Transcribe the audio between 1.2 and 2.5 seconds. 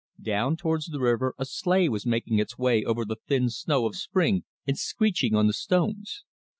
a sleigh was making